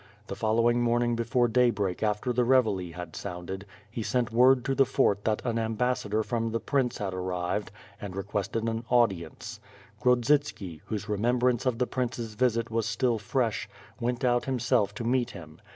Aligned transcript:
The 0.25 0.35
following 0.35 0.81
morning 0.81 1.15
before 1.15 1.47
daybreak 1.47 2.01
after 2.01 2.33
the 2.33 2.43
reveille 2.43 2.93
had 2.95 3.15
sounded, 3.15 3.67
he 3.91 4.01
sent 4.01 4.31
word 4.33 4.65
to 4.65 4.73
the 4.73 4.83
fort 4.83 5.23
that 5.25 5.43
an 5.45 5.59
ambassador 5.59 6.23
from 6.23 6.49
the 6.49 6.59
prince 6.59 6.97
had 6.97 7.13
arrived 7.13 7.69
and 8.01 8.15
requested 8.15 8.63
an 8.63 8.81
114 8.87 8.89
WITH 8.89 9.13
FIRE 9.19 9.27
AND 9.27 9.43
SWORD. 9.43 10.11
audience. 10.17 10.29
Grodzitski, 10.49 10.81
whose 10.87 11.07
remembrance 11.07 11.67
of 11.67 11.77
the 11.77 11.85
prince's 11.85 12.33
visit 12.33 12.71
was 12.71 12.87
still 12.87 13.19
fresh, 13.19 13.69
went 13.99 14.23
out 14.25 14.45
himself 14.45 14.95
to 14.95 15.03
meet 15.03 15.29
him. 15.29 15.61